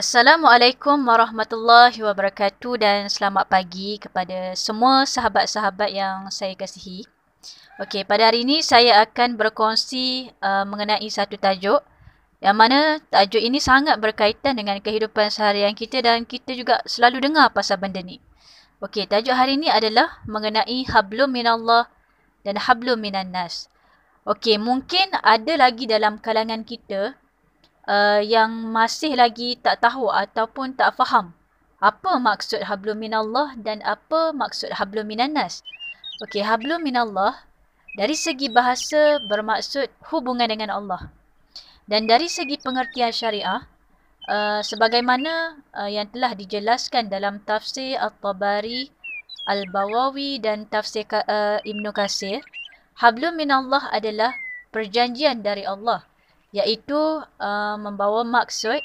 [0.00, 7.04] Assalamualaikum warahmatullahi wabarakatuh dan selamat pagi kepada semua sahabat-sahabat yang saya kasihi.
[7.76, 11.84] Okey, pada hari ini saya akan berkongsi uh, mengenai satu tajuk
[12.40, 17.52] yang mana tajuk ini sangat berkaitan dengan kehidupan seharian kita dan kita juga selalu dengar
[17.52, 18.24] pasal benda ni.
[18.80, 21.92] Okey, tajuk hari ini adalah mengenai hablum minallah
[22.40, 23.68] dan hablum minannas.
[24.24, 27.19] Okey, mungkin ada lagi dalam kalangan kita
[27.88, 31.32] uh, yang masih lagi tak tahu ataupun tak faham
[31.80, 35.64] apa maksud hablum minallah dan apa maksud hablum minannas.
[36.20, 37.48] Okey, hablum minallah
[37.96, 41.08] dari segi bahasa bermaksud hubungan dengan Allah.
[41.88, 43.64] Dan dari segi pengertian syariah,
[44.28, 48.92] uh, sebagaimana uh, yang telah dijelaskan dalam tafsir At-Tabari,
[49.48, 52.44] Al-Bawawi dan tafsir uh, Ibn Qasir,
[53.00, 54.36] hablum minallah adalah
[54.68, 56.09] perjanjian dari Allah
[56.50, 58.82] iaitu uh, membawa maksud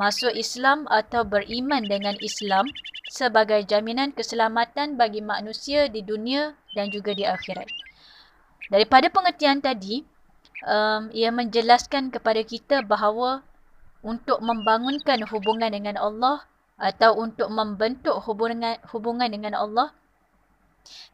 [0.00, 2.64] masuk Islam atau beriman dengan Islam
[3.12, 7.68] sebagai jaminan keselamatan bagi manusia di dunia dan juga di akhirat.
[8.72, 10.00] Daripada pengertian tadi,
[10.64, 13.44] um, ia menjelaskan kepada kita bahawa
[14.00, 16.48] untuk membangunkan hubungan dengan Allah
[16.80, 19.92] atau untuk membentuk hubungan hubungan dengan Allah,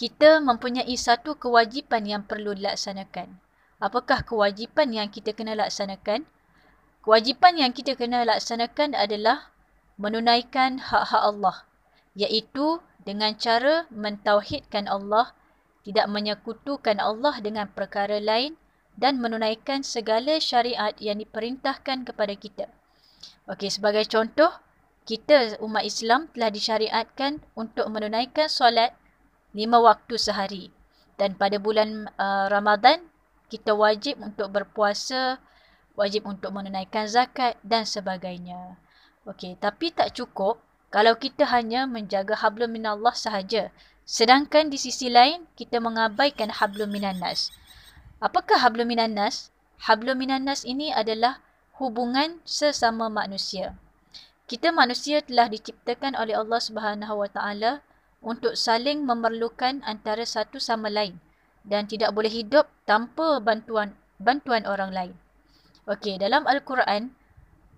[0.00, 3.36] kita mempunyai satu kewajipan yang perlu dilaksanakan
[3.82, 6.30] apakah kewajipan yang kita kena laksanakan?
[7.02, 9.50] Kewajipan yang kita kena laksanakan adalah
[9.98, 11.66] menunaikan hak-hak Allah,
[12.14, 15.34] iaitu dengan cara mentauhidkan Allah,
[15.82, 18.54] tidak menyekutukan Allah dengan perkara lain
[18.94, 22.70] dan menunaikan segala syariat yang diperintahkan kepada kita.
[23.50, 24.54] Okey, sebagai contoh,
[25.02, 28.94] kita umat Islam telah disyariatkan untuk menunaikan solat
[29.50, 30.70] lima waktu sehari.
[31.18, 33.11] Dan pada bulan uh, Ramadan,
[33.52, 35.36] kita wajib untuk berpuasa,
[35.92, 38.80] wajib untuk menunaikan zakat dan sebagainya.
[39.28, 43.68] Okey, tapi tak cukup kalau kita hanya menjaga hablum minallah sahaja.
[44.08, 47.52] Sedangkan di sisi lain, kita mengabaikan hablum minannas.
[48.24, 49.52] Apakah hablum minannas?
[49.84, 51.44] Hablum minannas ini adalah
[51.76, 53.76] hubungan sesama manusia.
[54.48, 57.72] Kita manusia telah diciptakan oleh Allah Subhanahu Wa Taala
[58.24, 61.20] untuk saling memerlukan antara satu sama lain
[61.62, 65.14] dan tidak boleh hidup tanpa bantuan bantuan orang lain.
[65.86, 67.10] Okey, dalam Al-Quran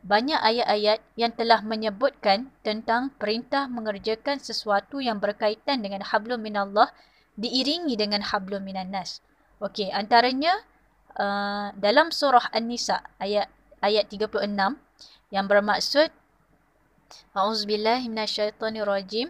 [0.00, 6.88] banyak ayat-ayat yang telah menyebutkan tentang perintah mengerjakan sesuatu yang berkaitan dengan hablum minallah
[7.36, 9.20] diiringi dengan hablum minannas.
[9.60, 10.56] Okey, antaranya
[11.20, 13.52] uh, dalam surah An-Nisa ayat
[13.84, 14.40] ayat 36
[15.28, 16.08] yang bermaksud
[17.36, 19.28] A'udzubillahi minasyaitonirrajim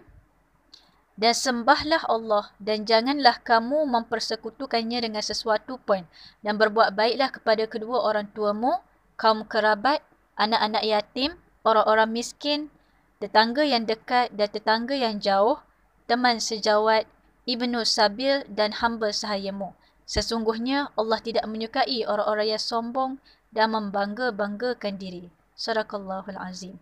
[1.21, 6.09] dan sembahlah Allah dan janganlah kamu mempersekutukannya dengan sesuatu pun
[6.41, 8.81] dan berbuat baiklah kepada kedua orang tuamu,
[9.21, 10.01] kaum kerabat,
[10.33, 12.73] anak-anak yatim, orang-orang miskin,
[13.21, 15.61] tetangga yang dekat dan tetangga yang jauh,
[16.09, 17.05] teman sejawat,
[17.45, 19.77] ibnu sabil dan hamba sahayamu.
[20.09, 23.21] Sesungguhnya Allah tidak menyukai orang-orang yang sombong
[23.53, 25.29] dan membangga-banggakan diri.
[25.53, 26.81] Sadaqallahul azim.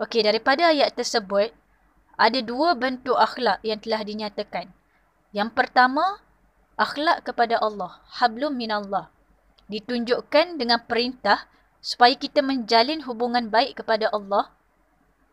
[0.00, 1.52] Okey, daripada ayat tersebut,
[2.14, 4.70] ada dua bentuk akhlak yang telah dinyatakan.
[5.34, 6.22] Yang pertama,
[6.78, 9.10] akhlak kepada Allah, hablum minallah.
[9.66, 11.50] Ditunjukkan dengan perintah
[11.82, 14.54] supaya kita menjalin hubungan baik kepada Allah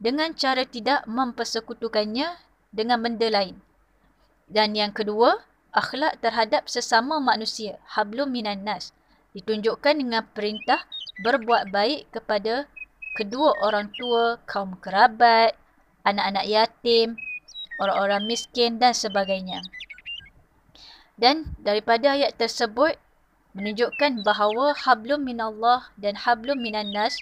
[0.02, 2.34] dengan cara tidak mempersekutukannya
[2.74, 3.62] dengan benda lain.
[4.50, 8.92] Dan yang kedua, akhlak terhadap sesama manusia, hablum minannas.
[9.32, 10.84] Ditunjukkan dengan perintah
[11.24, 12.68] berbuat baik kepada
[13.16, 15.56] kedua orang tua, kaum kerabat,
[16.08, 17.18] anak-anak yatim,
[17.82, 19.62] orang-orang miskin dan sebagainya.
[21.18, 22.98] Dan daripada ayat tersebut
[23.54, 27.20] menunjukkan bahawa hablum minallah dan hablum minannas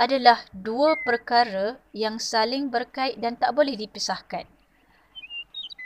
[0.00, 4.48] adalah dua perkara yang saling berkait dan tak boleh dipisahkan.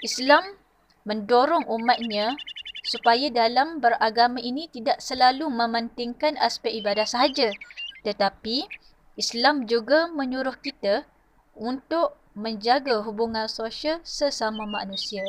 [0.04, 0.54] Islam
[1.02, 2.38] mendorong umatnya
[2.84, 7.48] supaya dalam beragama ini tidak selalu mementingkan aspek ibadah sahaja
[8.04, 8.68] tetapi
[9.16, 11.08] Islam juga menyuruh kita
[11.54, 15.22] untuk menjaga hubungan sosial sesama manusia.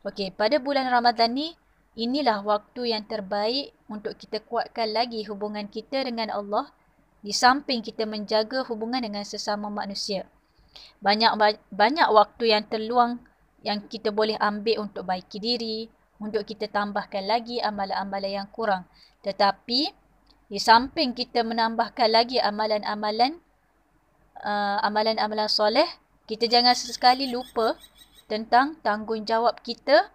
[0.00, 1.52] Okey, pada bulan Ramadan ni
[1.92, 6.72] inilah waktu yang terbaik untuk kita kuatkan lagi hubungan kita dengan Allah
[7.20, 10.24] di samping kita menjaga hubungan dengan sesama manusia.
[11.04, 11.36] Banyak
[11.68, 13.20] banyak waktu yang terluang
[13.60, 18.88] yang kita boleh ambil untuk baiki diri, untuk kita tambahkan lagi amalan-amalan yang kurang.
[19.20, 19.80] Tetapi
[20.48, 23.36] di samping kita menambahkan lagi amalan-amalan
[24.44, 25.86] uh, amalan-amalan soleh,
[26.24, 27.76] kita jangan sesekali lupa
[28.30, 30.10] tentang tanggungjawab kita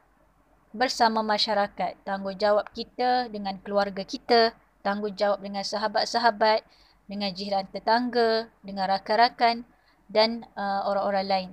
[0.76, 2.00] bersama masyarakat.
[2.04, 6.64] Tanggungjawab kita dengan keluarga kita, tanggungjawab dengan sahabat-sahabat,
[7.08, 9.64] dengan jiran tetangga, dengan rakan-rakan
[10.12, 11.50] dan uh, orang-orang lain.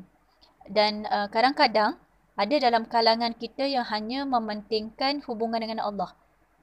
[0.66, 1.98] Dan uh, kadang-kadang
[2.32, 6.16] ada dalam kalangan kita yang hanya mementingkan hubungan dengan Allah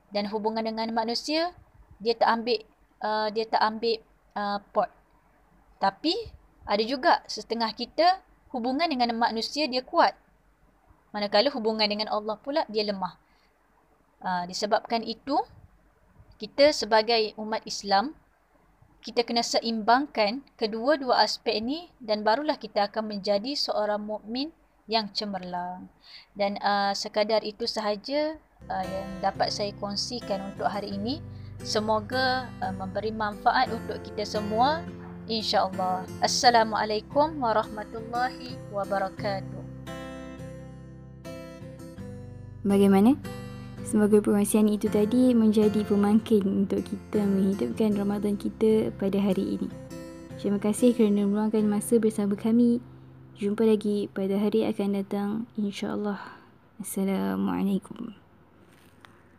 [0.10, 1.54] dan hubungan dengan manusia
[2.02, 2.60] dia tak ambil
[3.06, 4.02] uh, dia tak ambil
[4.34, 4.90] uh, pot.
[5.80, 6.14] Tapi
[6.68, 8.22] ada juga setengah kita
[8.54, 10.14] hubungan dengan manusia dia kuat.
[11.10, 13.18] Manakala hubungan dengan Allah pula dia lemah.
[14.20, 15.40] Uh, disebabkan itu
[16.38, 18.14] kita sebagai umat Islam
[19.00, 24.52] kita kena seimbangkan kedua-dua aspek ini dan barulah kita akan menjadi seorang mukmin
[24.92, 25.88] yang cemerlang.
[26.36, 28.36] Dan uh, sekadar itu sahaja
[28.68, 31.24] uh, yang dapat saya kongsikan untuk hari ini.
[31.64, 34.84] Semoga uh, memberi manfaat untuk kita semua.
[35.30, 36.10] InsyaAllah.
[36.26, 39.62] Assalamualaikum warahmatullahi wabarakatuh.
[42.66, 43.14] Bagaimana?
[43.86, 49.70] Semoga perkongsian itu tadi menjadi pemangkin untuk kita menghidupkan Ramadan kita pada hari ini.
[50.42, 52.82] Terima kasih kerana meluangkan masa bersama kami.
[53.38, 56.20] Jumpa lagi pada hari akan datang insya-Allah.
[56.82, 58.19] Assalamualaikum.